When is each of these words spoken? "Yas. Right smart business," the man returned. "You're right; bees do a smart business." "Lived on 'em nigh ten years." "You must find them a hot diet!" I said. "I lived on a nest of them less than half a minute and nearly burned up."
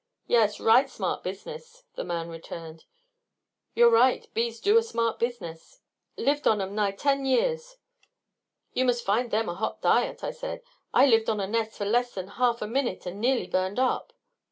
"Yas. 0.25 0.59
Right 0.59 0.89
smart 0.89 1.21
business," 1.21 1.83
the 1.93 2.03
man 2.03 2.27
returned. 2.27 2.85
"You're 3.75 3.91
right; 3.91 4.27
bees 4.33 4.59
do 4.59 4.79
a 4.79 4.81
smart 4.81 5.19
business." 5.19 5.79
"Lived 6.17 6.47
on 6.47 6.59
'em 6.59 6.73
nigh 6.73 6.89
ten 6.93 7.23
years." 7.23 7.77
"You 8.73 8.85
must 8.85 9.05
find 9.05 9.29
them 9.29 9.47
a 9.47 9.53
hot 9.53 9.79
diet!" 9.79 10.23
I 10.23 10.31
said. 10.31 10.63
"I 10.91 11.05
lived 11.05 11.29
on 11.29 11.39
a 11.39 11.45
nest 11.45 11.73
of 11.73 11.77
them 11.81 11.91
less 11.91 12.15
than 12.15 12.29
half 12.29 12.63
a 12.63 12.67
minute 12.67 13.05
and 13.05 13.21
nearly 13.21 13.45
burned 13.45 13.77
up." 13.79 14.11